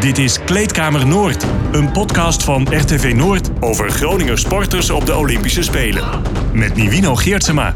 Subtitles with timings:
[0.00, 5.62] Dit is Kleedkamer Noord, een podcast van RTV Noord over Groninger sporters op de Olympische
[5.62, 6.22] Spelen.
[6.52, 7.74] Met Nivino Geertsema.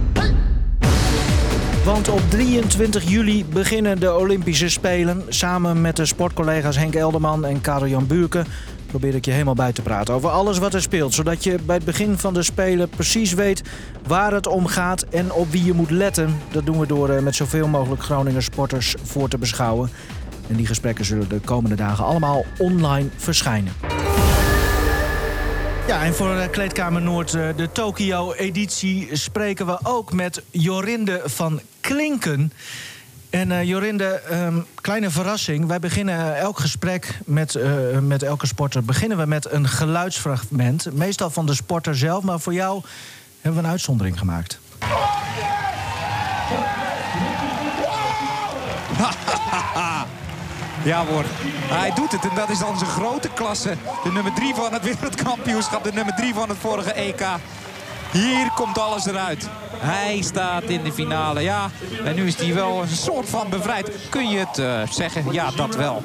[1.84, 5.24] Want op 23 juli beginnen de Olympische Spelen.
[5.28, 8.46] Samen met de sportcollega's Henk Elderman en Karel-Jan Buurken
[8.90, 11.14] probeer ik je helemaal bij te praten over alles wat er speelt.
[11.14, 13.62] Zodat je bij het begin van de Spelen precies weet
[14.06, 16.36] waar het om gaat en op wie je moet letten.
[16.50, 19.90] Dat doen we door eh, met zoveel mogelijk Groninger sporters voor te beschouwen.
[20.50, 23.72] En die gesprekken zullen de komende dagen allemaal online verschijnen.
[25.86, 31.60] Ja, en voor eh, Kleedkamer Noord, eh, de Tokio-editie, spreken we ook met Jorinde van
[31.80, 32.52] Klinken.
[33.30, 35.66] En uh, Jorinde, um, kleine verrassing.
[35.66, 40.92] Wij beginnen elk gesprek met, uh, met elke sporter beginnen we met een geluidsfragment.
[40.92, 42.82] Meestal van de sporter zelf, maar voor jou
[43.40, 44.58] hebben we een uitzondering gemaakt.
[50.82, 51.24] Ja hoor,
[51.68, 53.74] hij doet het en dat is dan zijn grote klasse.
[54.04, 57.24] De nummer 3 van het wereldkampioenschap, de nummer 3 van het vorige EK.
[58.12, 59.48] Hier komt alles eruit.
[59.76, 61.70] Hij staat in de finale, ja.
[62.04, 63.90] En nu is hij wel een soort van bevrijd.
[64.10, 65.32] Kun je het uh, zeggen?
[65.32, 66.02] Ja, dat wel.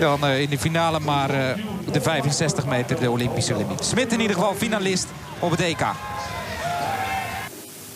[0.00, 3.84] Dan uh, in de finale maar uh, de 65 meter, de Olympische limiet.
[3.84, 5.06] Smit in ieder geval finalist
[5.38, 5.84] op het EK.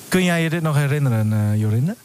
[0.08, 1.97] Kun jij je dit nog herinneren, Jorinde?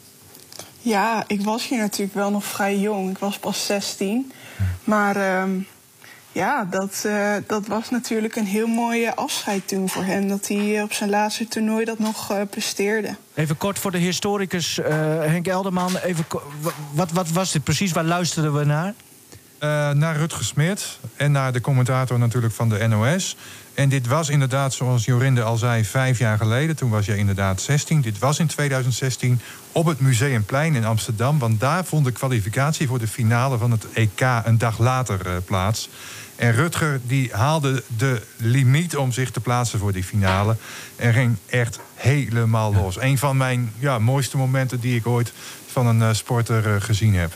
[0.82, 3.10] Ja, ik was hier natuurlijk wel nog vrij jong.
[3.10, 4.32] Ik was pas 16.
[4.84, 5.44] Maar uh,
[6.32, 10.28] ja, dat, uh, dat was natuurlijk een heel mooie afscheid toen voor hem.
[10.28, 13.16] Dat hij op zijn laatste toernooi dat nog uh, presteerde.
[13.34, 14.86] Even kort voor de historicus uh,
[15.20, 15.96] Henk Elderman.
[15.96, 16.24] Even,
[16.92, 17.92] wat, wat was dit precies?
[17.92, 18.94] Waar luisterden we naar?
[19.94, 23.36] naar Rutger Smit en naar de commentator natuurlijk van de NOS.
[23.74, 26.76] En dit was inderdaad, zoals Jorinde al zei, vijf jaar geleden.
[26.76, 28.00] Toen was je inderdaad 16.
[28.00, 29.40] Dit was in 2016
[29.72, 31.38] op het Museumplein in Amsterdam.
[31.38, 35.32] Want daar vond de kwalificatie voor de finale van het EK een dag later uh,
[35.44, 35.88] plaats.
[36.36, 40.56] En Rutger die haalde de limiet om zich te plaatsen voor die finale.
[40.96, 43.00] En ging echt helemaal los.
[43.00, 45.32] Een van mijn ja, mooiste momenten die ik ooit
[45.66, 47.32] van een uh, sporter uh, gezien heb.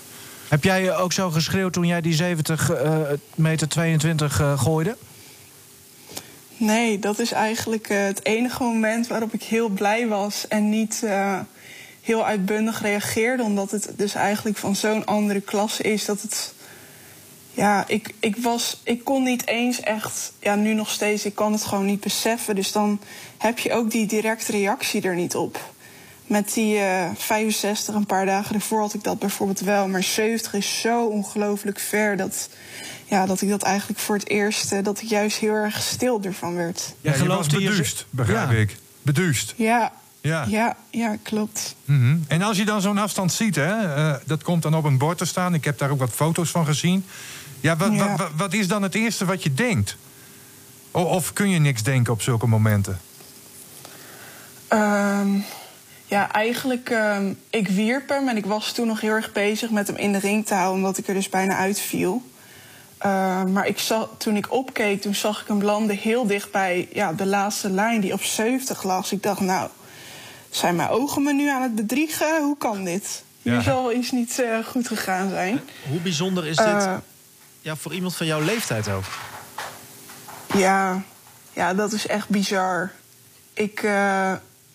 [0.49, 2.71] Heb jij ook zo geschreeuwd toen jij die 70
[3.35, 4.97] meter 22 gooide?
[6.57, 11.01] Nee, dat is eigenlijk uh, het enige moment waarop ik heel blij was en niet
[11.05, 11.41] uh,
[12.03, 13.43] heel uitbundig reageerde.
[13.43, 16.05] Omdat het dus eigenlijk van zo'n andere klasse is.
[16.05, 16.55] Dat het.
[17.53, 20.33] Ja, ik, ik, was, ik kon niet eens echt.
[20.41, 22.55] Ja, nu nog steeds, ik kan het gewoon niet beseffen.
[22.55, 23.01] Dus dan
[23.39, 25.75] heb je ook die directe reactie er niet op.
[26.27, 29.89] Met die uh, 65, een paar dagen ervoor had ik dat bijvoorbeeld wel.
[29.89, 32.49] Maar 70 is zo ongelooflijk ver dat
[33.09, 36.23] ja, dat ik dat eigenlijk voor het eerst, uh, dat ik juist heel erg stil
[36.23, 36.95] ervan werd.
[37.01, 38.05] Ja, je was beduust, je...
[38.11, 38.57] begrijp ja.
[38.57, 38.77] ik.
[39.03, 39.55] Beduust.
[39.57, 41.75] Ja, ja, ja, ja klopt.
[41.85, 42.25] Mm -hmm.
[42.29, 45.19] En als je dan zo'n afstand ziet, hè, uh, dat komt dan op een bord
[45.19, 45.55] te staan.
[45.55, 47.05] Ik heb daar ook wat foto's van gezien.
[47.61, 48.17] Ja, wat, ja.
[48.17, 49.97] wat, wat is dan het eerste wat je denkt?
[50.91, 53.01] O, of kun je niks denken op zulke momenten?
[54.69, 55.45] Um,
[56.07, 59.87] ja, eigenlijk, um, ik wierp hem en ik was toen nog heel erg bezig met
[59.87, 62.23] hem in de ring te houden, omdat ik er dus bijna uitviel.
[63.07, 66.89] Uh, maar ik zag, toen ik opkeek, toen zag ik hem landen heel dicht bij
[66.93, 69.13] ja, de laatste lijn die op 70 lag.
[69.13, 69.71] Ik dacht, nou,
[70.51, 72.43] zijn mijn ogen me nu aan het bedriegen?
[72.43, 73.23] Hoe kan dit?
[73.43, 73.53] Ja.
[73.53, 75.61] Hier zal iets niet uh, goed gegaan zijn.
[75.89, 76.97] Hoe bijzonder is dit uh,
[77.61, 79.05] ja, voor iemand van jouw leeftijd ook?
[80.55, 81.03] Ja,
[81.53, 82.93] ja dat is echt bizar.
[83.53, 83.83] Ik,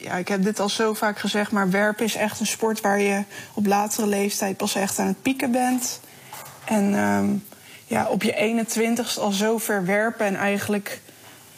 [0.01, 3.00] ja, ik heb dit al zo vaak gezegd, maar werpen is echt een sport waar
[3.00, 3.23] je
[3.53, 6.00] op latere leeftijd pas echt aan het pieken bent.
[6.66, 7.44] En um,
[7.85, 11.01] ja, op je 21ste al zo ver werpen en eigenlijk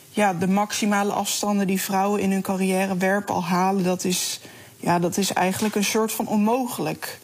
[0.10, 4.40] ja, de maximale afstanden die vrouwen in hun carrière werpen al halen, dat is,
[4.78, 7.20] ja, dat is eigenlijk een soort van onmogelijk.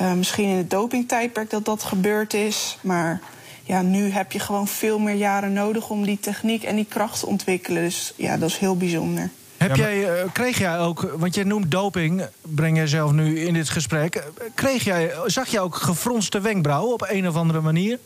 [0.00, 3.20] Uh, misschien in het dopingtijdperk dat dat gebeurd is, maar
[3.62, 7.20] ja, nu heb je gewoon veel meer jaren nodig om die techniek en die kracht
[7.20, 7.82] te ontwikkelen.
[7.82, 9.30] Dus ja, dat is heel bijzonder.
[9.62, 13.54] Heb jij, uh, kreeg jij ook, want je noemt doping, breng jij zelf nu in
[13.54, 14.22] dit gesprek.
[14.54, 17.98] Kreeg jij, zag je ook gefronste wenkbrauwen op een of andere manier?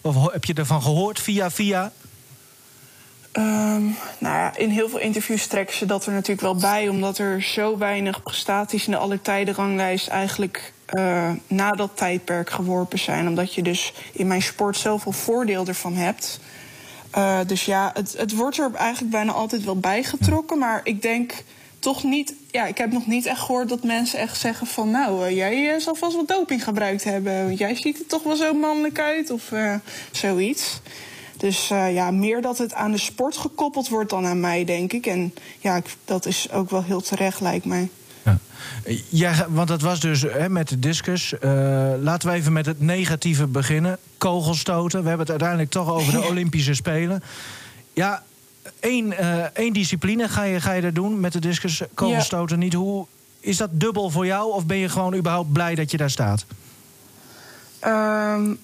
[0.00, 1.92] Of heb je ervan gehoord via via?
[3.32, 7.18] Um, nou ja, in heel veel interviews trekken ze dat er natuurlijk wel bij, omdat
[7.18, 13.28] er zo weinig prestaties in de allertijdenranglijst eigenlijk uh, na dat tijdperk geworpen zijn.
[13.28, 16.40] Omdat je dus in mijn sport zoveel voordeel ervan hebt.
[17.16, 20.58] Uh, dus ja, het, het wordt er eigenlijk bijna altijd wel bijgetrokken.
[20.58, 21.32] Maar ik denk
[21.78, 22.34] toch niet.
[22.50, 25.74] Ja, ik heb nog niet echt gehoord dat mensen echt zeggen van nou, uh, jij
[25.74, 27.44] uh, zal vast wat doping gebruikt hebben.
[27.46, 29.52] Want jij ziet er toch wel zo mannelijk uit of
[30.10, 30.80] zoiets.
[31.36, 35.06] Dus ja, meer dat het aan de sport gekoppeld wordt dan aan mij, denk ik.
[35.06, 37.88] En ja, dat is ook wel heel terecht, lijkt mij.
[39.08, 39.46] Ja.
[39.48, 41.32] want dat was dus hè, met de discus.
[41.32, 43.98] Uh, laten we even met het negatieve beginnen.
[44.18, 45.02] Kogelstoten.
[45.02, 47.22] We hebben het uiteindelijk toch over de Olympische Spelen.
[47.92, 48.22] Ja,
[48.80, 52.58] één, uh, één discipline ga je, ga je er doen met de discus kogelstoten.
[52.58, 53.06] Niet hoe,
[53.40, 56.44] is dat dubbel voor jou of ben je gewoon überhaupt blij dat je daar staat?
[57.86, 58.58] Um,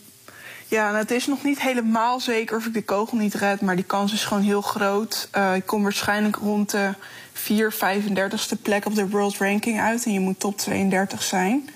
[0.71, 3.77] ja, nou, het is nog niet helemaal zeker of ik de kogel niet red, maar
[3.77, 5.29] die kans is gewoon heel groot.
[5.37, 6.95] Uh, ik kom waarschijnlijk rond de
[7.41, 11.69] 4, 35ste plek op de World Ranking uit en je moet top 32 zijn.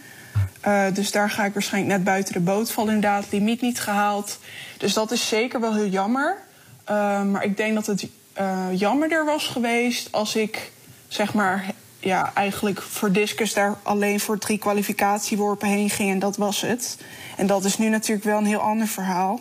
[0.66, 3.26] Uh, dus daar ga ik waarschijnlijk net buiten de boot vallen, inderdaad.
[3.30, 4.38] Limiet niet gehaald.
[4.78, 6.36] Dus dat is zeker wel heel jammer.
[6.90, 8.06] Uh, maar ik denk dat het
[8.72, 10.72] jammerder was geweest als ik
[11.08, 16.36] zeg maar ja, eigenlijk voor discus daar alleen voor drie kwalificatieworpen heen ging en dat
[16.36, 16.98] was het.
[17.36, 19.40] En dat is nu natuurlijk wel een heel ander verhaal.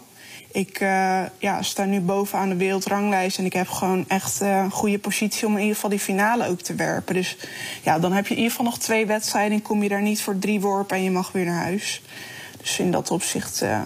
[0.53, 4.71] Ik uh, ja, sta nu bovenaan de wereldranglijst en ik heb gewoon echt uh, een
[4.71, 7.13] goede positie om in ieder geval die finale ook te werpen.
[7.13, 7.37] Dus
[7.81, 10.21] ja, dan heb je in ieder geval nog twee wedstrijden en kom je daar niet
[10.21, 12.01] voor drie worpen en je mag weer naar huis.
[12.61, 13.79] Dus in dat opzicht uh,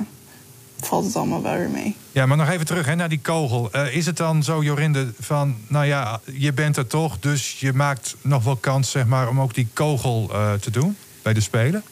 [0.80, 1.96] valt het allemaal wel weer mee.
[2.12, 3.72] Ja, maar nog even terug hè, naar die kogel.
[3.92, 8.16] Is het dan zo, Jorinde, van nou ja, je bent er toch, dus je maakt
[8.22, 11.84] nog wel kans zeg maar, om ook die kogel te doen bij de Spelen?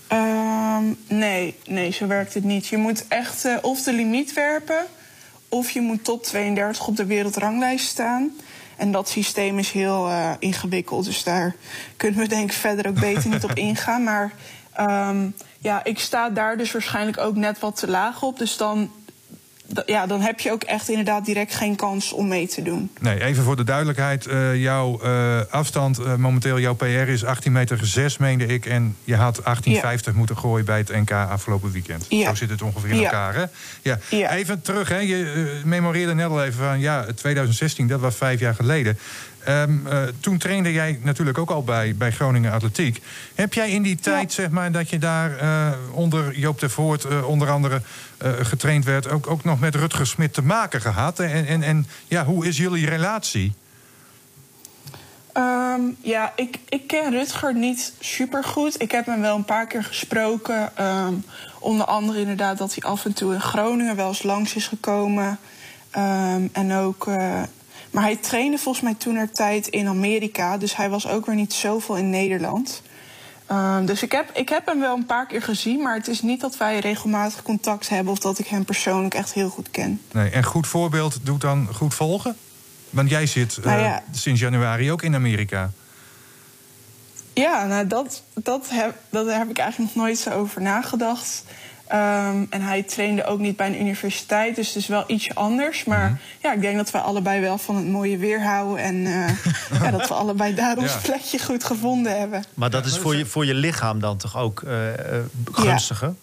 [0.75, 2.68] Um, nee, nee, zo werkt het niet.
[2.68, 4.86] Je moet echt uh, of de limiet werpen,
[5.50, 8.31] of je moet top 32 op de wereldranglijst staan.
[8.77, 11.56] En dat systeem is heel ingewikkeld, dus daar
[11.98, 14.04] kunnen we denk ik verder ook beter niet op ingaan.
[14.04, 14.33] Maar
[14.80, 18.38] um, ja, ik sta daar dus waarschijnlijk ook net wat te laag op.
[18.38, 18.92] Dus dan,
[19.85, 22.91] ja, dan heb je ook echt inderdaad direct geen kans om mee te doen.
[23.00, 24.25] Nee, even voor de duidelijkheid.
[24.25, 28.65] Uh, jouw uh, afstand, uh, momenteel jouw PR is 18 meter 6, meende ik.
[28.65, 30.17] En je had 1850 ja.
[30.17, 32.06] moeten gooien bij het NK afgelopen weekend.
[32.09, 32.29] Ja.
[32.29, 33.44] Zo zit het ongeveer in elkaar, hè?
[33.81, 34.00] Ja.
[34.31, 35.00] Even terug, hè.
[35.00, 36.79] Je memoreerde net al even van...
[36.79, 38.97] ja, 2016, dat was vijf jaar geleden.
[39.50, 43.01] Um, uh, toen trainde jij natuurlijk ook al bij, bij Groningen Atletiek.
[43.36, 44.42] Heb jij in die tijd, ja.
[44.42, 47.81] zeg maar, dat je daar uh, onder Joop ter Voort uh, onder andere
[48.42, 51.19] getraind werd, ook, ook nog met Rutger Smit te maken gehad?
[51.19, 53.53] En, en, en ja, hoe is jullie relatie?
[55.38, 58.81] Um, ja, ik, ik ken Rutger niet super goed.
[58.81, 60.71] Ik heb hem wel een paar keer gesproken.
[60.86, 61.25] Um,
[61.59, 65.39] onder andere inderdaad dat hij af en toe in Groningen wel eens langs is gekomen.
[66.51, 67.09] En ook
[67.95, 70.57] maar hij trainde volgens mij toen er tijd in Amerika.
[70.57, 72.81] Dus hij was ook weer niet zoveel in Nederland.
[73.51, 75.81] Um, dus ik heb, ik heb hem wel een paar keer gezien.
[75.81, 78.13] Maar het is niet dat wij regelmatig contact hebben.
[78.13, 80.01] Of dat ik hem persoonlijk echt heel goed ken.
[80.12, 82.38] Nee, en goed voorbeeld doet dan goed volgen?
[82.89, 83.92] Want jij zit nou ja.
[83.92, 85.71] uh, sinds januari ook in Amerika.
[87.33, 91.44] Ja, nou dat, dat, heb, dat heb ik eigenlijk nog nooit zo over nagedacht.
[91.92, 95.84] Um, en hij trainde ook niet bij een universiteit, dus het is wel ietsje anders.
[95.84, 96.20] Maar mm -hmm.
[96.42, 98.84] ja, ik denk dat we allebei wel van het mooie weer houden.
[98.84, 99.30] En uh,
[99.82, 101.00] ja, dat we allebei daar ons ja.
[101.00, 102.44] plekje goed gevonden hebben.
[102.54, 104.74] Maar dat is voor je, voor je lichaam dan toch ook uh,
[105.52, 106.14] gunstiger?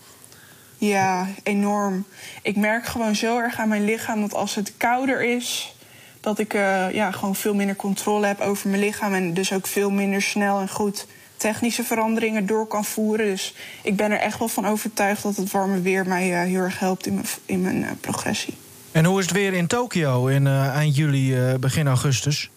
[0.78, 0.88] Ja.
[0.88, 2.04] ja, enorm.
[2.42, 5.74] Ik merk gewoon zo erg aan mijn lichaam dat als het kouder is,
[6.20, 9.14] dat ik uh, ja, gewoon veel minder controle heb over mijn lichaam.
[9.14, 11.06] En dus ook veel minder snel en goed
[11.42, 13.26] technische veranderingen door kan voeren.
[13.26, 16.60] Dus ik ben er echt wel van overtuigd dat het warme weer mij uh, heel
[16.60, 18.54] erg helpt in mijn, in mijn uh, progressie.
[18.92, 22.50] En hoe is het weer in Tokio in uh, eind juli, begin augustus?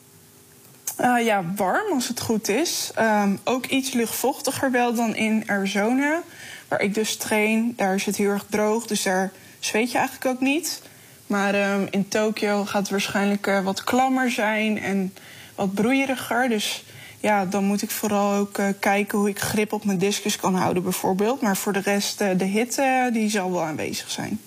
[1.23, 2.91] ja, warm als het goed is.
[2.99, 6.21] Um, ook iets luchtvochtiger wel dan in Arizona,
[6.67, 7.73] waar ik dus train.
[7.75, 10.81] Daar is het heel erg droog, dus daar zweet je eigenlijk ook niet.
[11.27, 15.13] Maar um, in Tokio gaat het waarschijnlijk wat klammer zijn en
[15.55, 16.49] wat broeieriger.
[16.49, 16.84] Dus
[17.25, 20.55] ja, dan moet ik vooral ook uh, kijken hoe ik grip op mijn discus kan
[20.55, 21.41] houden, bijvoorbeeld.
[21.41, 24.39] Maar voor de rest, uh, de hitte, die zal wel aanwezig zijn.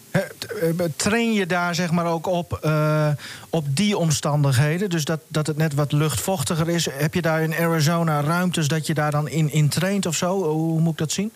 [0.96, 3.08] Train je daar zeg maar ook op, uh,
[3.50, 4.90] op die omstandigheden?
[4.90, 6.88] Dus dat, dat het net wat luchtvochtiger is.
[6.90, 10.42] Heb je daar in Arizona ruimtes dat je daar dan in, in traint of zo?
[10.42, 11.32] Hoe moet ik dat zien?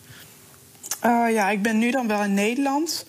[1.29, 3.05] ja, ik ben nu dan wel in Nederland.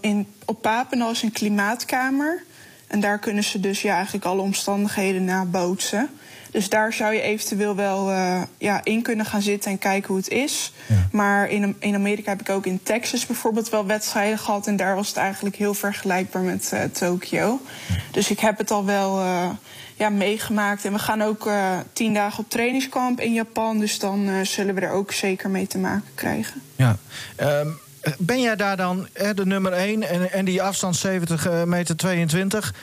[0.00, 2.42] in, op Papendal is een klimaatkamer.
[2.86, 6.10] En daar kunnen ze dus ja, eigenlijk alle omstandigheden nabootsen.
[6.52, 10.16] Dus daar zou je eventueel wel uh, ja, in kunnen gaan zitten en kijken hoe
[10.16, 10.72] het is.
[10.86, 11.08] Ja.
[11.12, 14.66] Maar in, in Amerika heb ik ook in Texas bijvoorbeeld wel wedstrijden gehad.
[14.66, 17.60] En daar was het eigenlijk heel vergelijkbaar met uh, Tokio.
[17.88, 17.94] Ja.
[18.10, 19.48] Dus ik heb het al wel uh,
[19.96, 20.84] ja, meegemaakt.
[20.84, 21.50] En we gaan ook
[21.92, 23.78] tien dagen op trainingskamp in Japan.
[23.78, 26.62] Dus dan zullen we er ook zeker mee te maken krijgen.
[26.76, 26.96] Ja.
[27.40, 27.78] Um,
[28.18, 32.74] ben jij daar dan de nummer 1 en, en die afstand 70 meter 22?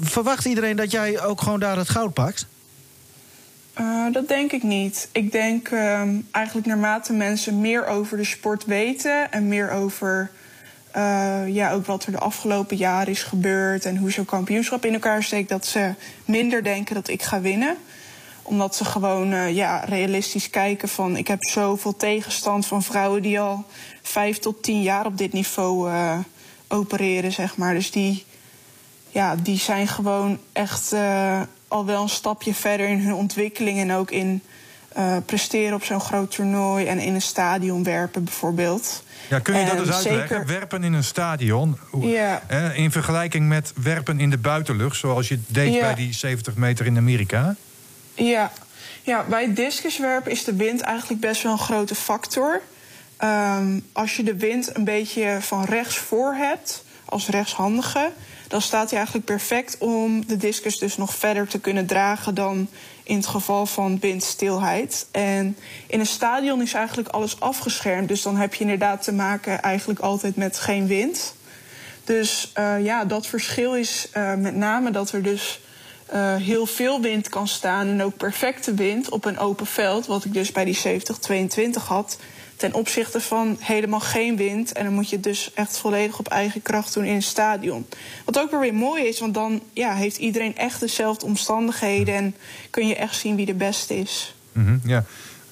[0.00, 2.46] Verwacht iedereen dat jij ook gewoon daar het goud pakt?
[3.80, 5.08] Uh, dat denk ik niet.
[5.12, 10.30] Ik denk uh, eigenlijk naarmate mensen meer over de sport weten en meer over
[10.96, 14.92] uh, ja, ook wat er de afgelopen jaren is gebeurd en hoe zo'n kampioenschap in
[14.92, 15.94] elkaar steekt, dat ze
[16.24, 17.76] minder denken dat ik ga winnen.
[18.42, 21.16] Omdat ze gewoon eh, ja, realistisch kijken van...
[21.16, 23.64] ik heb zoveel tegenstand van vrouwen die al
[24.02, 25.90] vijf tot tien jaar op dit niveau
[26.68, 27.74] opereren, zeg maar.
[27.74, 28.24] Dus die,
[29.14, 33.78] ja, die zijn gewoon echt uh, al wel een stapje verder in hun ontwikkeling...
[33.78, 34.42] en ook in
[34.96, 39.04] uh, presteren op zo'n groot toernooi en in een stadion werpen bijvoorbeeld.
[39.28, 40.28] Ja, kun je dat eens uitleggen?
[40.28, 40.46] Zeker...
[40.46, 42.42] Werpen in een stadion, ja.
[42.74, 44.96] in vergelijking met werpen in de buitenlucht...
[44.96, 45.80] zoals je deed ja.
[45.80, 47.54] bij die 70 meter in Amerika?
[48.14, 48.52] Ja.
[49.02, 52.60] ja, bij discuswerpen is de wind eigenlijk best wel een grote factor.
[53.24, 58.12] Um, als je de wind een beetje van rechts voor hebt, als rechtshandige...
[58.54, 62.34] dan staat hij eigenlijk perfect om de discus dus nog verder te kunnen dragen...
[62.34, 62.68] dan
[63.02, 65.06] in het geval van windstilheid.
[65.10, 65.56] En
[65.86, 68.08] in een stadion is eigenlijk alles afgeschermd.
[68.08, 71.34] Dus dan heb je inderdaad te maken eigenlijk altijd met geen wind.
[72.04, 75.60] Dus uh, ja, dat verschil is uh, met name dat er dus
[76.14, 77.88] uh, heel veel wind kan staan...
[77.88, 80.06] en ook perfecte wind op een open veld...
[80.06, 82.18] wat ik dus bij die 70-22 had
[82.56, 84.72] ten opzichte van helemaal geen wind.
[84.72, 87.86] En dan moet je het dus echt volledig op eigen kracht doen in een stadion.
[88.24, 92.14] Wat ook weer mooi is, want dan ja, heeft iedereen echt dezelfde omstandigheden...
[92.14, 92.36] en
[92.70, 94.34] kun je echt zien wie de beste is.
[94.52, 95.04] Mm -hmm, ja.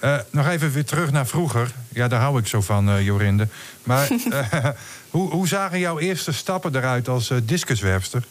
[0.04, 1.72] Uh, nog even weer terug naar vroeger.
[1.88, 3.48] Ja, daar hou ik zo van, uh, Jorinde.
[3.82, 4.08] Maar
[5.10, 8.24] hoe, hoe, zagen jouw eerste stappen eruit als discuswerpster?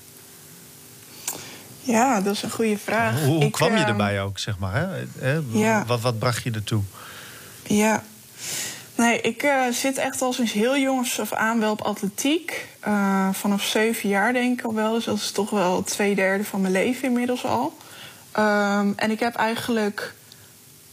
[1.81, 3.19] Ja, dat is een goede vraag.
[3.19, 4.73] Hoe, hoe ik, kwam je erbij ook, zeg maar?
[5.19, 5.39] Hè?
[5.51, 5.85] Ja.
[5.85, 6.81] Wat, wat bracht je ertoe?
[7.63, 8.03] Ja,
[9.01, 12.67] Nee, ik uh, zit echt al sinds heel jongs af aan wel op atletiek.
[12.87, 14.93] Uh, vanaf zeven jaar denk ik al wel.
[14.93, 17.77] Dus dat is toch wel twee derde van mijn leven inmiddels al.
[18.37, 20.13] Um, en ik heb eigenlijk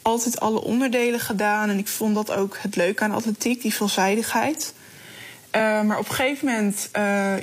[0.02, 1.68] altijd alle onderdelen gedaan.
[1.68, 4.75] En ik vond dat ook het leuke aan atletiek, die veelzijdigheid.
[5.57, 6.90] Uh, maar op een gegeven moment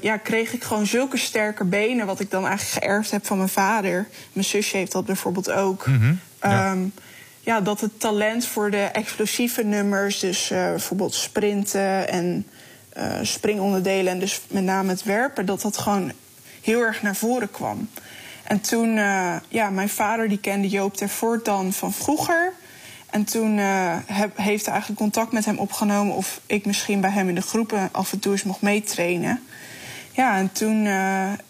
[0.01, 2.05] ja, kreeg ik gewoon zulke sterke benen...
[2.05, 4.07] wat ik dan eigenlijk geërfd heb van mijn vader.
[4.33, 5.87] Mijn zusje heeft dat bijvoorbeeld ook.
[5.87, 6.19] Mm -hmm.
[6.41, 6.71] ja.
[6.71, 6.93] Um,
[7.39, 12.47] ja, dat het talent voor de explosieve nummers, dus uh, bijvoorbeeld sprinten en
[13.21, 16.11] springonderdelen en dus met name het werpen, dat dat gewoon
[16.61, 17.89] heel erg naar voren kwam.
[18.43, 18.95] En toen,
[19.47, 22.53] ja, mijn vader die kende Joop ter Voort dan van vroeger.
[23.15, 27.29] En toen heb, heeft hij eigenlijk contact met hem opgenomen of ik misschien bij hem
[27.29, 29.43] in de groepen af en toe eens mocht meetrainen.
[30.11, 30.87] Ja, en toen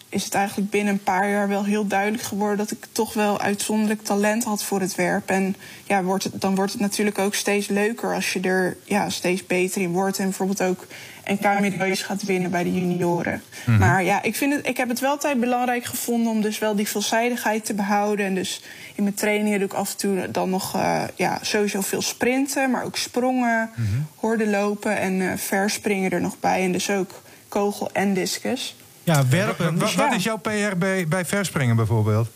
[0.08, 3.40] is het eigenlijk binnen een paar jaar wel heel duidelijk geworden dat ik toch wel
[3.40, 5.30] uitzonderlijk talent had voor het werp.
[5.30, 9.10] En ja, wordt het, dan wordt het natuurlijk ook steeds leuker als je er ja,
[9.10, 10.18] steeds beter in wordt.
[10.18, 10.86] En bijvoorbeeld ook
[11.24, 13.32] NK-medailles gaat winnen bij de junioren.
[13.32, 13.78] Mm -hmm.
[13.78, 16.76] Maar ja, ik, vind het, ik heb het wel altijd belangrijk gevonden om dus wel
[16.76, 18.26] die veelzijdigheid te behouden.
[18.26, 18.62] En dus
[18.94, 22.70] in mijn trainingen doe ik af en toe dan nog uh, ja, sowieso veel sprinten,
[22.70, 24.06] maar ook sprongen, mm -hmm.
[24.14, 26.64] horden lopen en uh, verspringen er nog bij.
[26.64, 28.76] En dus ook kogel en discus.
[29.06, 29.78] Ja, werpen.
[29.78, 32.28] Wat, wat is jouw PR bij, bij verspringen bijvoorbeeld?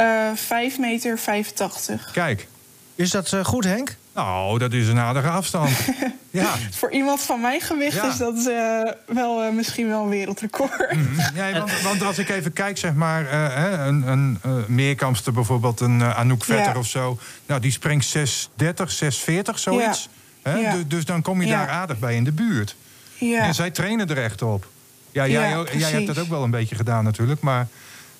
[0.00, 2.10] Uh, 5 meter 85.
[2.12, 2.48] Kijk.
[2.94, 3.96] Is dat uh, goed, Henk?
[4.14, 5.70] Nou, dat is een aardige afstand.
[6.30, 6.54] ja.
[6.70, 8.08] Voor iemand van mijn gewicht ja.
[8.08, 10.92] is dat uh, wel uh, misschien wel een wereldrecord.
[10.94, 11.36] Mm -hmm.
[11.36, 16.02] ja, want, want, als ik even kijk, zeg maar, uh, een, een meerkampster bijvoorbeeld, een
[16.02, 16.78] Anouk Vetter ja.
[16.78, 17.18] of zo.
[17.46, 20.08] Nou, die springt 630, 640, zoiets.
[20.44, 20.72] Ja.
[20.72, 22.76] Dus, dus dan kom je daar aardig bij in de buurt.
[23.18, 23.42] Ja.
[23.42, 24.66] En zij trainen er echt op.
[25.12, 27.66] Ja, jij, ja, jij hebt dat ook wel een beetje gedaan natuurlijk, maar...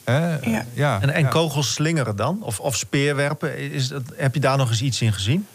[0.05, 0.65] Hè, ja.
[0.73, 1.01] ja.
[1.01, 2.39] En, en kogels slingeren dan?
[2.43, 3.73] Of, of speerwerpen?
[3.73, 5.47] Is dat, heb je daar nog eens iets in gezien?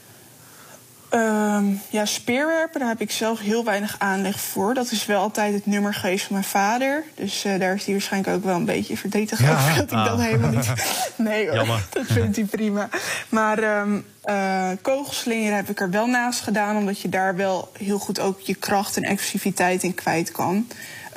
[1.15, 4.73] Um, ja, speerwerpen, daar heb ik zelf heel weinig aanleg voor.
[4.73, 7.03] Dat is wel altijd het nummer geweest van mijn vader.
[7.15, 9.53] Dus uh, daar is hij waarschijnlijk ook wel een beetje verdrietig ja.
[9.53, 10.05] over dat ik ah.
[10.05, 10.73] dat helemaal niet.
[11.17, 11.87] Nee hoor, Jammer.
[11.89, 12.89] dat vindt hij prima.
[13.29, 17.99] Maar um, uh, kogelslingeren heb ik er wel naast gedaan, omdat je daar wel heel
[17.99, 20.67] goed ook je kracht en explosiviteit in kwijt kan.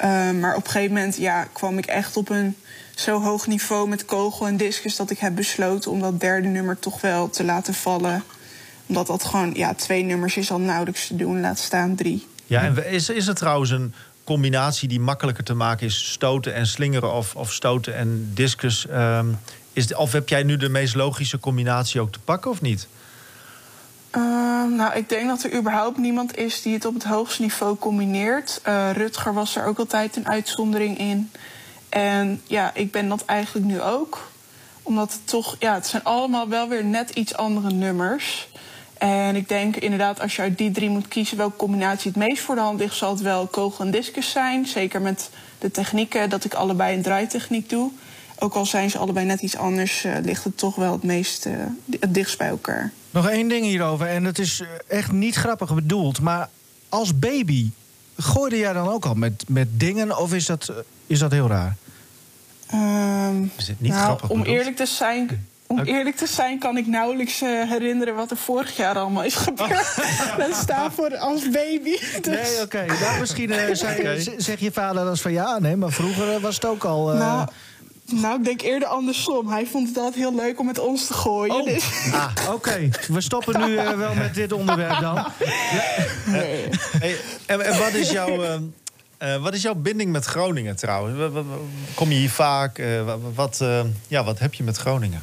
[0.04, 2.56] Uh, maar op een gegeven moment ja, kwam ik echt op een
[2.94, 6.78] zo hoog niveau met kogel en discus dat ik heb besloten om dat derde nummer
[6.78, 8.24] toch wel te laten vallen
[8.86, 12.26] omdat dat gewoon, ja, twee nummers is al nauwelijks te doen, laat staan drie.
[12.46, 16.66] Ja, en is, is het trouwens een combinatie die makkelijker te maken is, stoten en
[16.66, 18.86] slingeren of, of stoten en discus?
[18.90, 19.38] Um,
[19.72, 22.88] is, of heb jij nu de meest logische combinatie ook te pakken of niet?
[24.16, 24.22] Uh,
[24.64, 28.60] nou, ik denk dat er überhaupt niemand is die het op het hoogste niveau combineert.
[28.68, 31.30] Uh, Rutger was er ook altijd een uitzondering in.
[31.88, 34.30] En ja, ik ben dat eigenlijk nu ook.
[34.82, 38.48] Omdat het toch, ja, het zijn allemaal wel weer net iets andere nummers.
[38.98, 42.42] En ik denk inderdaad, als je uit die drie moet kiezen welke combinatie het meest
[42.42, 44.66] voor de hand ligt, zal het wel kogel en discus zijn.
[44.66, 47.90] Zeker met de technieken, dat ik allebei een draaitechniek doe.
[48.38, 51.46] Ook al zijn ze allebei net iets anders, uh, ligt het toch wel het meest
[51.46, 51.52] uh,
[52.00, 52.92] het dichtst bij elkaar.
[53.10, 56.48] Nog één ding hierover, en het is echt niet grappig bedoeld, maar
[56.88, 57.70] als baby
[58.16, 60.72] gooide jij dan ook al met, met dingen of is dat,
[61.06, 61.76] is dat heel raar?
[62.74, 64.56] Um, is het niet nou, grappig om bedoeld?
[64.56, 68.76] eerlijk te zijn, om eerlijk te zijn kan ik nauwelijks eh, herinneren wat er vorig
[68.76, 69.96] jaar allemaal is gebeurd.
[70.38, 71.96] Dat staat voor als baby.
[72.20, 72.26] Dus.
[72.52, 72.84] Nee, oké.
[73.00, 76.54] Nou, misschien eh, zei- zeg je vader dat van ja, nee, maar vroeger eh, was
[76.54, 77.12] het ook al.
[77.12, 77.48] eh, Nou,
[78.22, 79.48] nou, ik denk eerder andersom.
[79.48, 81.54] Hij vond het altijd heel leuk om met ons te gooien.
[81.54, 81.64] Oh.
[81.64, 82.88] Dus, Ah, oké.
[83.08, 85.14] We stoppen nu eh, wel met dit onderwerp dan.
[86.26, 86.68] nee.
[86.98, 88.62] Hey, en, en wat, is jouw, ehm,
[89.18, 91.32] eh, wat is jouw binding met Groningen trouwens?
[91.94, 92.78] Kom je hier vaak?
[92.78, 95.22] Eh, wa- wa- wat, eh, ja, wat heb je met Groningen?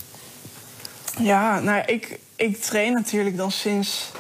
[1.20, 4.12] Ja, nou, ik, ik train natuurlijk dan sinds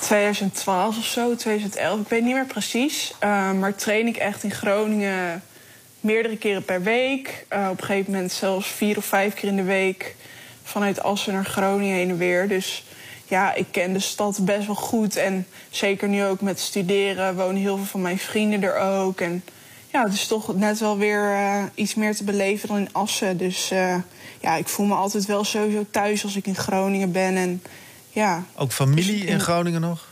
[0.00, 2.00] 2012 of zo, 2011.
[2.00, 3.12] Ik weet niet meer precies.
[3.18, 5.42] Eh, maar train ik echt in Groningen
[6.00, 7.44] meerdere keren per week.
[7.48, 10.14] Eh, op een gegeven moment zelfs vier of vijf keer in de week.
[10.62, 12.48] Vanuit Assen naar Groningen heen en weer.
[12.48, 12.84] Dus
[13.26, 15.16] ja, ik ken de stad best wel goed.
[15.16, 19.20] En zeker nu ook met studeren wonen heel veel van mijn vrienden er ook.
[19.20, 19.44] En
[19.92, 23.36] ja, het is toch net wel weer eh, iets meer te beleven dan in Assen.
[23.36, 23.96] Dus eh,
[24.40, 27.36] ja, ik voel me altijd wel sowieso thuis als ik in Groningen ben.
[27.36, 27.62] En
[28.10, 30.06] ja, Ook familie Dus in in- Groningen nog?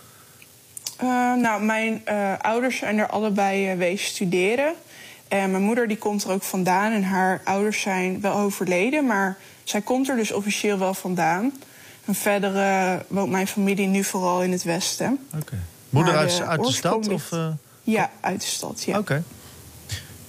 [1.37, 2.02] nou, mijn
[2.40, 4.75] ouders zijn er allebei wezen studeren.
[5.28, 6.92] En mijn moeder die komt er ook vandaan.
[6.92, 9.06] En haar ouders zijn wel overleden.
[9.06, 11.52] Maar zij komt er dus officieel wel vandaan.
[12.04, 15.18] En verder eh, woont mijn familie nu vooral in het westen.
[15.38, 15.59] Oké.
[15.90, 17.09] Moeder Maar uit, de uit de stad?
[17.09, 17.49] Of, eh,
[17.83, 18.99] Ja, uit de stad, ja.
[18.99, 19.23] Oké.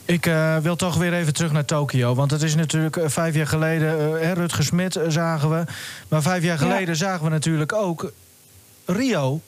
[0.06, 2.16] Ik eh, wil toch weer even terug naar Tokio.
[2.16, 4.00] Want het is natuurlijk eh, vijf jaar geleden.
[4.00, 5.64] eh, hè, Rutger Smit eh, zagen we.
[6.08, 6.68] Maar vijf jaar Ja.
[6.70, 8.12] geleden zagen we natuurlijk ook
[8.86, 9.42] Rio.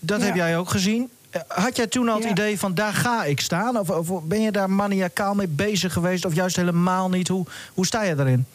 [0.00, 0.26] Dat Ja.
[0.26, 1.10] heb jij ook gezien.
[1.48, 2.30] Had jij toen al het Ja.
[2.30, 3.78] idee van daar ga ik staan?
[3.78, 6.24] Of, of ben je daar maniacaal mee bezig geweest?
[6.24, 7.28] Of juist helemaal niet?
[7.28, 8.46] Hoe, hoe sta je daarin?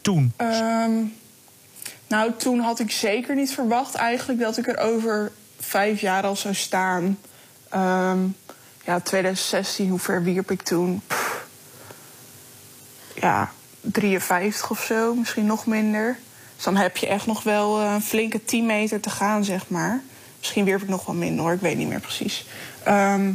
[0.00, 0.32] Toen.
[0.36, 0.90] Ehm,
[2.06, 6.36] nou, toen had ik zeker niet verwacht eigenlijk dat ik er over vijf jaar al
[6.36, 7.18] zou staan.
[7.68, 8.18] Ehm,
[8.84, 11.02] ja, 2016, hoe ver wierp ik toen?
[11.06, 11.46] Pff.
[13.14, 13.50] ja,
[13.80, 16.18] 53 of zo, misschien nog minder.
[16.54, 19.68] Dus dan heb je echt nog wel eh, een flinke 10 meter te gaan, zeg
[19.68, 20.02] maar.
[20.44, 22.44] Misschien wierp ik nog wel minder hoor, ik weet niet meer precies.
[22.82, 23.32] Ehm,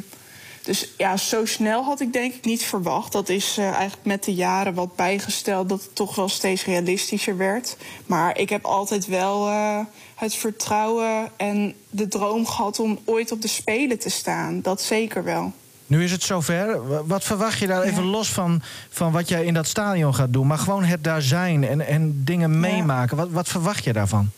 [0.64, 3.12] dus ja, zo snel had ik denk ik niet verwacht.
[3.12, 7.38] Dat is eh, eigenlijk met de jaren wat bijgesteld dat het toch wel steeds realistischer
[7.38, 7.78] werd.
[8.06, 9.80] Maar ik heb altijd wel eh,
[10.16, 14.62] het vertrouwen en de droom gehad om ooit op de Spelen te staan.
[14.62, 15.54] Dat zeker wel.
[15.88, 16.88] Nu is het zover.
[16.88, 20.34] Wa- Wat verwacht je daar even los van, van wat jij in dat stadion gaat
[20.34, 20.48] doen?
[20.48, 23.18] Maar gewoon het daar zijn en, en dingen meemaken.
[23.18, 24.30] Wat, wat verwacht je daarvan?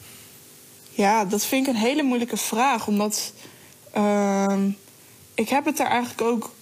[1.01, 2.87] Ja, dat vind ik een hele moeilijke vraag.
[2.87, 3.33] Omdat
[3.93, 4.69] ehm,
[5.33, 6.53] ik heb het daar eigenlijk ook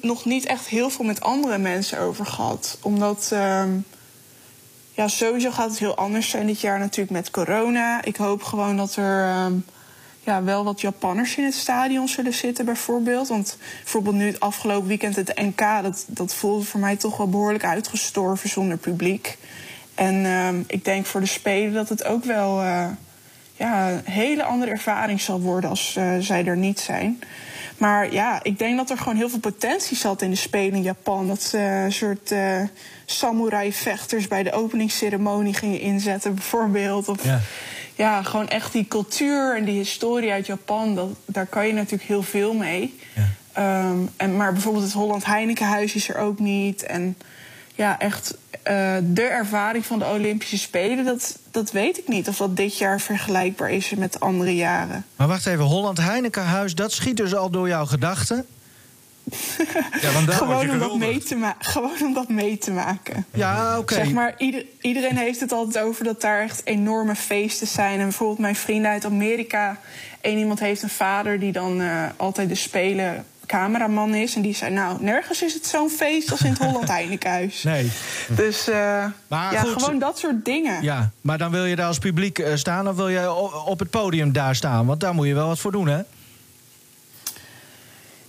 [0.00, 2.78] nog niet echt heel veel met andere mensen over gehad.
[2.82, 3.70] Omdat ehm,
[4.92, 8.04] ja, sowieso gaat het heel anders zijn dit jaar natuurlijk met corona.
[8.04, 9.54] Ik hoop gewoon dat er ehm,
[10.20, 13.28] ja, wel wat Japanners in het stadion zullen zitten bijvoorbeeld.
[13.28, 15.82] Want bijvoorbeeld nu het afgelopen weekend het NK...
[15.82, 19.38] dat, dat voelde voor mij toch wel behoorlijk uitgestorven zonder publiek.
[19.94, 22.86] En ik denk voor de Spelen dat het ook wel eh,
[23.58, 27.20] ja, een hele andere ervaring zal worden als eh, zij er niet zijn.
[27.76, 30.82] Maar ja, ik denk dat er gewoon heel veel potentie zat in de Spelen in
[30.82, 31.26] Japan.
[31.26, 32.62] Dat ze een soort eh
[33.10, 37.08] samurai-vechters bij de openingsceremonie gingen inzetten, bijvoorbeeld.
[37.08, 37.40] Of Ja.
[37.94, 38.22] ja.
[38.22, 42.22] gewoon echt die cultuur en die historie uit Japan, dat, daar kan je natuurlijk heel
[42.22, 42.98] veel mee.
[43.52, 46.82] Ehm, en, maar bijvoorbeeld het Holland Heinekenhuis is er ook niet.
[46.82, 47.16] En
[47.74, 52.28] ja, echt eh, de ervaring van de Olympische Spelen, dat, dat weet ik niet.
[52.28, 55.04] Of dat dit jaar vergelijkbaar is met andere jaren.
[55.16, 58.46] Maar wacht even, Holland Heinekenhuis, dat schiet dus al door jouw gedachten.
[60.00, 63.26] Ja, want Gewoon om, dat mee te gewoon om dat mee te maken.
[63.34, 63.94] Ja, oké.
[63.94, 67.98] Zeg maar, ieder- iedereen heeft het altijd over dat daar echt enorme feesten zijn.
[67.98, 69.78] En bijvoorbeeld mijn vrienden uit Amerika.
[70.20, 74.34] één iemand heeft een vader die dan eh, altijd de Spelen cameraman is.
[74.36, 77.62] En die zei, nou, nergens is het zo'n feest als in het Holland Heinekenhuis.
[77.62, 77.90] Nee.
[78.28, 79.82] Dus eh, Maar ja, goed.
[79.82, 80.82] gewoon dat soort dingen.
[80.82, 83.32] Ja, maar dan wil je daar als publiek eh, staan of wil je
[83.66, 84.86] op het podium daar staan?
[84.86, 86.00] Want daar moet je wel wat voor doen, hè?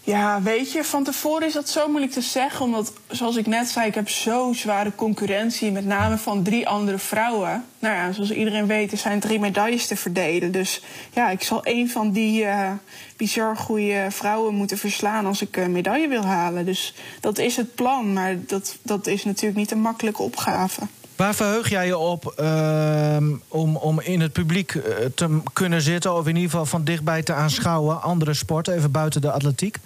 [0.09, 2.65] Ja, weet je, van tevoren is dat zo moeilijk te zeggen.
[2.65, 5.71] Omdat, zoals ik net zei, ik heb zo zware concurrentie.
[5.71, 7.65] Met name van drie andere vrouwen.
[7.79, 10.51] Nou ja, zoals iedereen weet, er zijn drie medailles te verdelen.
[10.51, 10.81] Dus
[11.13, 12.71] ja, ik zal een van die eh,
[13.17, 15.25] bizar goede vrouwen moeten verslaan...
[15.25, 16.65] als ik een medaille wil halen.
[16.65, 18.13] Dus dat is het plan.
[18.13, 20.81] Maar dat, dat is natuurlijk niet een makkelijke opgave.
[21.15, 26.13] Waar verheug jij je op ehm, om, om in het publiek eh, te kunnen zitten...
[26.13, 29.77] of in ieder geval van dichtbij te aanschouwen, andere sporten, even buiten de atletiek?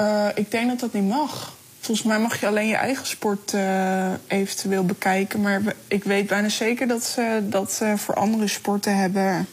[0.00, 1.52] Eh, ik denk dat dat niet mag.
[1.80, 5.40] Volgens mij mag je alleen je eigen sport eh, eventueel bekijken.
[5.40, 9.46] Maar ik weet bijna zeker dat ze dat voor andere sporten hebben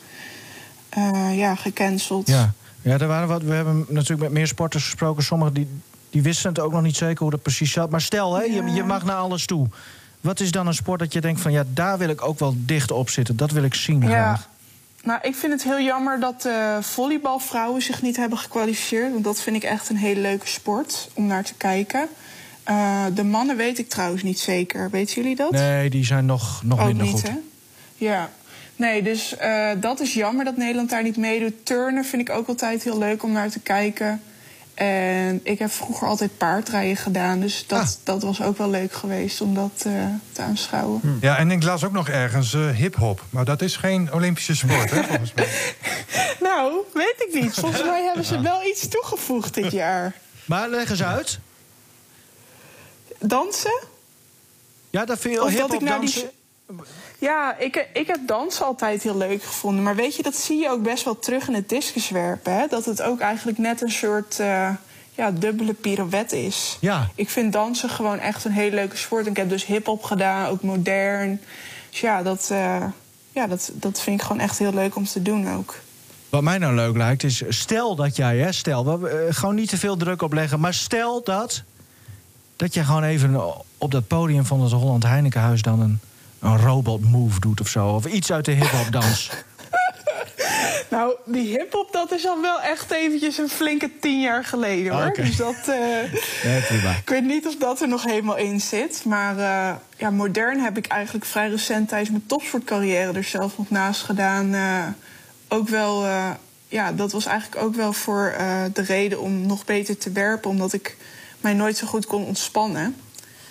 [0.90, 2.28] eh, ja, gecanceld.
[2.28, 5.24] Ja, ja er waren wat, we hebben natuurlijk met meer sporters gesproken.
[5.24, 5.68] Sommigen die,
[6.10, 7.90] die wisten het ook nog niet zeker hoe dat precies zat.
[7.90, 8.74] Maar stel, hè, je, Ja.
[8.74, 9.68] je mag naar alles toe.
[10.22, 12.54] Wat is dan een sport dat je denkt van ja, daar wil ik ook wel
[12.58, 13.38] dicht op zitten.
[13.38, 14.40] Dat wil ik zien Ja.
[15.04, 19.12] Nou, ik vind het heel jammer dat de volleybalvrouwen zich niet hebben gekwalificeerd.
[19.12, 22.08] Want dat vind ik echt een hele leuke sport om naar te kijken.
[22.64, 24.90] Eh, de mannen weet ik trouwens niet zeker.
[24.90, 25.52] Weten jullie dat?
[25.52, 27.24] Nee, die zijn nog, nog minder niet, goed.
[27.30, 27.36] hè?
[27.96, 28.30] Ja.
[28.76, 31.66] Nee, dus eh, dat is jammer dat Nederland daar niet meedoet.
[31.66, 34.22] Turnen vind ik ook altijd heel leuk om naar te kijken.
[34.78, 37.40] En ik heb vroeger altijd paardrijden gedaan.
[37.40, 37.88] Dus dat, Ah.
[38.04, 39.92] dat was ook wel leuk geweest om dat eh,
[40.32, 41.18] te aanschouwen.
[41.22, 43.24] Ja, en ik las ook nog ergens eh, hip-hop.
[43.30, 45.48] Maar dat is geen Olympische sport, hè, volgens mij.
[46.40, 47.54] Nou, weet ik niet.
[47.54, 50.14] Volgens mij hebben ze wel iets toegevoegd dit jaar.
[50.46, 51.40] Maar leg eens uit.
[53.20, 53.80] Dansen?
[54.90, 56.30] Ja, dat vind je Of hip-hop dat ik naar die.
[57.20, 59.84] Ja, ik, ik heb dansen altijd heel leuk gevonden.
[59.84, 62.54] Maar weet je, dat zie je ook best wel terug in het discuswerpen.
[62.54, 62.68] Hè?
[62.68, 64.70] Dat het ook eigenlijk net een soort eh,
[65.16, 66.78] ja, dubbele pirouette is.
[66.82, 67.10] Ja.
[67.16, 69.26] Ik vind dansen gewoon echt een hele leuke sport.
[69.26, 71.42] En ik heb dus hip-hop gedaan, ook modern.
[71.90, 72.84] Dus ja, dat, eh,
[73.32, 75.76] ja dat, dat vind ik gewoon echt heel leuk om te doen ook.
[76.30, 79.70] Wat mij nou leuk lijkt is, stel dat jij, hè, stel, we, eh, gewoon niet
[79.70, 81.64] te veel druk opleggen, maar stel dat,
[82.56, 86.00] dat je gewoon even op dat podium van het Holland Heinekenhuis dan een,
[86.40, 87.88] een robot move doet of zo.
[87.88, 89.30] Of iets uit de hip-hop dans.
[90.90, 95.06] Nou, die hip-hop, dat is al wel echt eventjes een flinke tien jaar geleden hoor.
[95.06, 95.22] Oké.
[95.22, 95.62] Dus dat.
[96.68, 96.92] prima.
[96.92, 99.06] Ik weet niet of dat er nog helemaal in zit.
[99.06, 103.70] Maar eh, ja, modern heb ik eigenlijk vrij recent tijdens mijn topsportcarrière er zelf nog
[103.70, 104.54] naast gedaan.
[104.54, 104.84] Eh,
[105.48, 106.06] ook wel,
[106.68, 108.36] ja, dat was eigenlijk ook wel voor
[108.74, 110.50] de reden om nog beter te werpen.
[110.50, 110.98] Omdat ik
[111.42, 112.96] mij nooit zo goed kon ontspannen.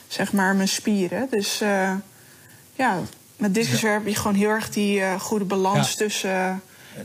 [0.06, 1.26] Zeg maar mijn spieren.
[1.30, 1.62] Dus
[2.76, 3.00] ja,
[3.36, 6.54] met discuswerpen heb je gewoon heel erg die eh, goede balans tussen eh,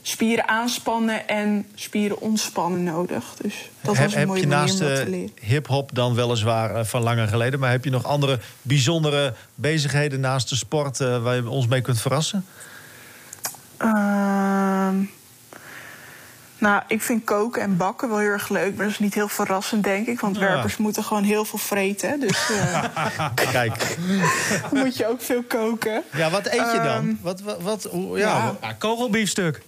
[0.02, 3.34] spieren aanspannen en spieren ontspannen nodig.
[3.42, 5.32] Dus dat heb was een heb mooie je manier naast de leren.
[5.42, 10.50] hip-hop dan weliswaar eh, van langer geleden, maar heb je nog andere bijzondere bezigheden naast
[10.50, 12.46] de sport eh, waar je ons mee kunt verrassen?
[16.62, 18.76] Nou, ik vind koken en bakken wel heel erg leuk.
[18.76, 20.19] Maar dat is niet heel verrassend, denk ik.
[20.19, 20.41] Want Ja.
[20.41, 22.19] werpers moeten gewoon heel veel vreten.
[22.19, 22.84] Dus eh,
[23.52, 23.97] Kijk,
[24.71, 26.04] moet je ook veel koken.
[26.13, 26.86] ja, wat eet je dan?
[27.08, 29.62] Ehm, wat, wat, ja, wat- Ja, kogelbiefstuk.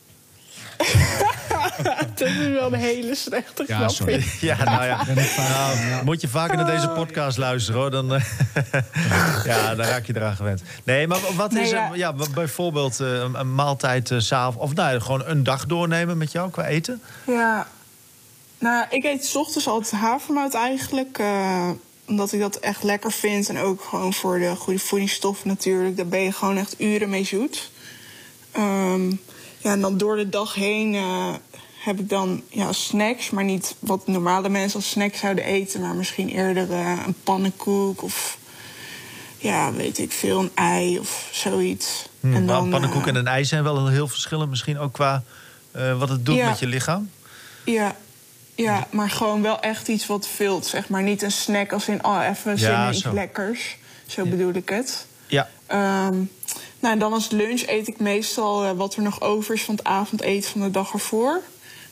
[2.15, 3.89] Dat is wel een hele slechte Ja, grap.
[3.89, 4.25] sorry.
[4.41, 5.03] Ja, nou ja.
[5.37, 7.91] Nou, moet je vaker naar deze podcast luisteren hoor.
[7.91, 8.23] Dan, eh,
[9.45, 10.61] ja, dan raak je eraan gewend.
[10.83, 11.89] Nee, maar wat Nee, is ja.
[11.91, 14.57] er- ja, bijvoorbeeld eh, een, een maaltijd s'avonds...
[14.63, 17.01] of nou, gewoon een dag doornemen met jou qua eten?
[17.27, 17.67] Ja.
[18.59, 21.17] Nou, ik eet 's ochtends altijd havermout eigenlijk.
[21.17, 21.69] eh,
[22.07, 23.49] omdat ik dat echt lekker vind.
[23.49, 25.97] En ook gewoon voor de goede voedingsstoffen natuurlijk.
[25.97, 27.71] Daar ben je gewoon echt uren mee zoet.
[28.51, 29.11] Ehm,
[29.63, 31.33] ja, en dan door de dag heen eh,
[31.83, 33.29] heb ik dan ja, snacks.
[33.29, 35.81] Maar niet wat normale mensen als snacks zouden eten.
[35.81, 38.37] Maar misschien eerder eh, een pannenkoek of...
[39.37, 42.09] Ja, weet ik veel, een ei of zoiets.
[42.19, 44.49] Hmm, en maar pannenkoek eh, en een ei zijn wel heel verschillend.
[44.49, 45.23] Misschien ook qua
[45.97, 46.49] wat het doet Ja.
[46.49, 47.09] met je lichaam.
[47.65, 47.95] Ja,
[48.55, 51.03] ja, maar gewoon wel echt iets wat vult, zeg maar.
[51.03, 53.77] Niet een snack als in, oh, even zin Ja, in iets lekkers.
[54.07, 55.07] Zo bedoel ik het.
[55.27, 56.15] Ja, Ehm,
[56.79, 59.75] nou, en dan als lunch eet ik meestal eh, wat er nog over is van
[59.75, 61.41] het avondeten van de dag ervoor.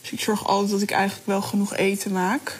[0.02, 2.60] Dus ik zorg altijd dat ik eigenlijk wel genoeg eten maak.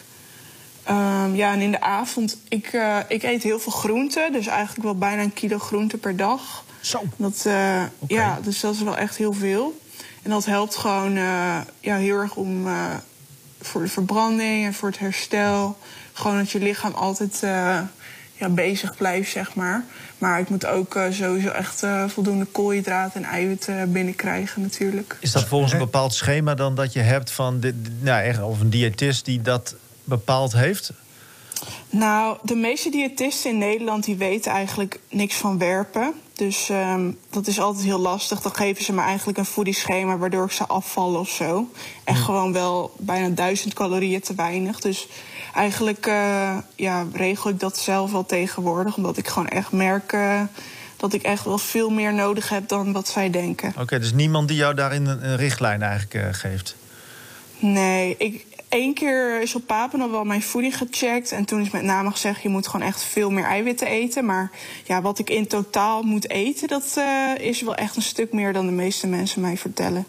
[0.82, 4.32] Ehm, ja, en in de avond, ik, eh, ik eet heel veel groenten.
[4.32, 6.64] Dus eigenlijk wel bijna een kilo groente per dag.
[6.80, 7.02] Zo.
[7.16, 9.80] Dat, eh, Ja, dus dat is wel echt heel veel.
[10.22, 11.14] En dat helpt gewoon
[11.80, 12.66] ja, heel erg om
[13.60, 15.78] voor de verbranding en voor het herstel.
[16.12, 17.42] Gewoon dat je lichaam altijd
[18.42, 19.84] ja, bezig blijft, zeg maar.
[20.18, 25.16] Maar ik moet ook eh, sowieso echt eh, voldoende koolhydraten en eiwitten binnenkrijgen natuurlijk.
[25.20, 27.60] is dat volgens een bepaald schema dan dat je hebt van...
[27.60, 29.74] Dit, dit- nou, echt, of een diëtist die dat
[30.04, 30.92] bepaald heeft?
[31.90, 36.12] Nou, de meeste diëtisten in Nederland die weten eigenlijk niks van werpen.
[36.34, 38.40] Dus ehm, dat is altijd heel lastig.
[38.40, 41.70] Dan geven ze me eigenlijk een voedingsschema waardoor ik ze afvallen of zo.
[42.04, 44.80] En gewoon wel bijna duizend calorieën te weinig.
[44.80, 45.08] Dus
[45.54, 48.96] eigenlijk eh, ja, regel ik dat zelf wel tegenwoordig.
[48.96, 50.42] Omdat ik gewoon echt merk eh,
[50.96, 53.72] dat ik echt wel veel meer nodig heb dan wat zij denken.
[53.78, 56.76] Oké, dus niemand die jou daarin een, richtlijn eigenlijk eh, geeft?
[57.58, 61.32] Nee, ik, één keer is op Papendal wel mijn voeding gecheckt.
[61.32, 64.24] En toen is met name gezegd, je moet gewoon echt veel meer eiwitten eten.
[64.24, 64.50] Maar
[64.84, 67.00] ja, wat ik in totaal moet eten, dat
[67.36, 70.06] is wel echt een stuk meer dan de meeste mensen mij vertellen.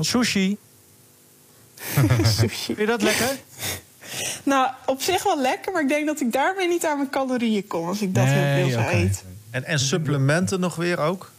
[0.00, 0.56] Sushi.
[2.24, 2.48] Sushi.
[2.74, 3.28] Vind je dat lekker?
[4.42, 7.66] Nou, op zich wel lekker, maar ik denk dat ik daarmee niet aan mijn calorieën
[7.66, 9.20] kom als ik dat Nee, heel veel zou eten.
[9.50, 11.30] En, en supplementen nog weer ook?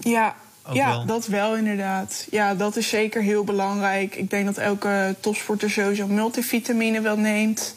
[0.00, 0.34] Ja,
[0.66, 1.04] Ook ja wel.
[1.06, 2.26] dat wel inderdaad.
[2.30, 4.14] Ja, dat is zeker heel belangrijk.
[4.14, 7.74] Ik denk dat elke topsporter sowieso multivitamine wel neemt.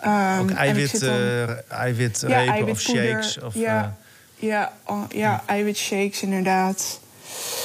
[0.00, 3.38] Ehm, Ook eiwit, dan- eh, eiwitrepen of eiwitpoeder, shakes?
[3.40, 3.82] Of, ja.
[4.40, 7.00] eh, Ja, oh, ja eiwitshakes inderdaad.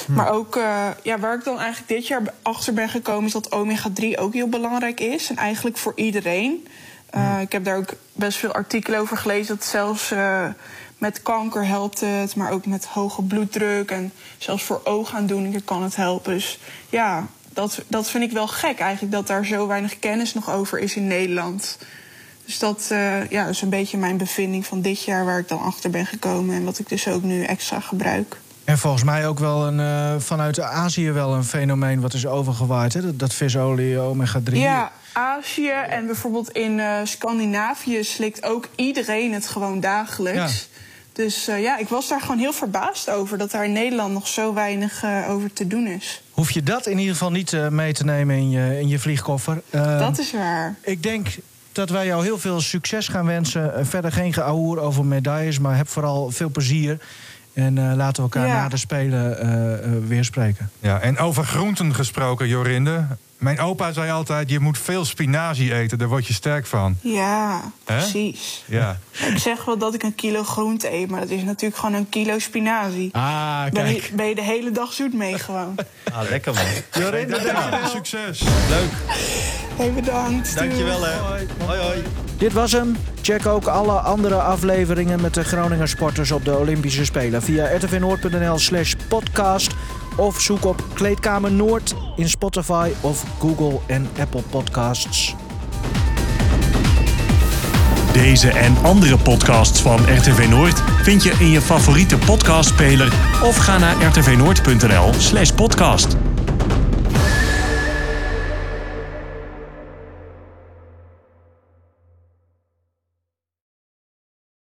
[0.08, 3.24] Maar ook eh, ja, waar ik dan eigenlijk dit jaar achter ben gekomen...
[3.24, 5.30] is dat omega-3 ook heel belangrijk is.
[5.30, 6.66] En eigenlijk voor iedereen.
[7.14, 9.56] Uh, Ik heb daar ook best veel artikelen over gelezen...
[9.56, 10.44] dat zelfs uh,
[10.98, 13.90] met kanker helpt het, maar ook met hoge bloeddruk...
[13.90, 16.32] en zelfs voor oogaandoeningen kan het helpen.
[16.32, 19.12] Dus ja, dat, dat vind ik wel gek eigenlijk...
[19.12, 21.78] dat daar zo weinig kennis nog over is in Nederland...
[22.48, 25.60] Dus dat uh, ja, is een beetje mijn bevinding van dit jaar waar ik dan
[25.60, 28.36] achter ben gekomen en wat ik dus ook nu extra gebruik.
[28.68, 32.92] En volgens mij ook wel een, uh, vanuit Azië wel een fenomeen wat is overgewaaid,
[32.92, 33.00] hè?
[33.00, 34.52] Dat, dat visolie, omega-3.
[34.52, 40.68] Ja, Azië en bijvoorbeeld in uh, Scandinavië slikt ook iedereen het gewoon dagelijks.
[40.72, 40.78] Ja.
[41.12, 44.28] Dus uh, ja, ik was daar gewoon heel verbaasd over dat daar in Nederland nog
[44.28, 46.22] zo weinig over te doen is.
[46.30, 49.62] Hoef je dat in ieder geval niet mee te nemen in je, in je vliegkoffer?
[49.70, 50.74] Ehm, dat is waar.
[50.80, 51.28] Ik denk
[51.72, 53.86] dat wij jou heel veel succes gaan wensen.
[53.86, 56.98] Verder geen geouwer over medailles, maar heb vooral veel plezier.
[57.58, 58.62] En uh, laten we elkaar ja.
[58.62, 60.70] na de Spelen uh, uh, weer spreken.
[60.80, 63.06] Ja, en over groenten gesproken, Jorinde.
[63.38, 66.96] Mijn opa zei altijd, je moet veel spinazie eten, daar word je sterk van.
[67.00, 68.64] Ja, precies.
[68.66, 68.98] Ja.
[69.10, 72.08] Ik zeg wel dat ik een kilo groente eet, maar dat is natuurlijk gewoon een
[72.08, 73.08] kilo spinazie.
[73.12, 73.72] Ah, kijk.
[73.72, 75.74] Ben je, ben je de hele dag zoet mee gewoon.
[76.12, 77.02] ah, lekker man.
[77.02, 77.88] Jorinde, dankjewel.
[77.88, 78.40] Succes.
[78.68, 78.90] Leuk.
[79.76, 80.56] Hey, bedankt.
[80.56, 81.14] Dankjewel hè.
[81.16, 81.46] Hoi.
[81.66, 82.02] hoi, hoi.
[82.38, 82.96] Dit was hem.
[83.22, 88.58] Check ook alle andere afleveringen met de Groninger sporters op de Olympische Spelen via rtvnoord.nl
[88.58, 89.74] slash podcast.
[90.16, 95.34] Of zoek op Kleedkamer Noord in Spotify of Google en Apple Podcasts.
[98.12, 103.78] Deze en andere podcasts van RTV Noord vind je in je favoriete podcastspeler of ga
[103.78, 106.27] naar rtvnoord.nl slash podcast.